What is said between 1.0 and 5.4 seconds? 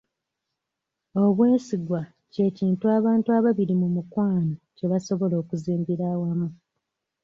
Obwesigwa ky'ekintu abantu ababiri mu mukwano kye basobola